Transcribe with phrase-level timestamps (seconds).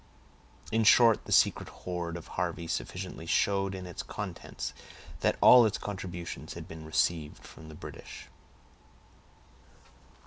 [0.71, 4.73] In short, the secret hoard of Harvey sufficiently showed in its contents
[5.19, 8.25] that all its contributions had been received from the British.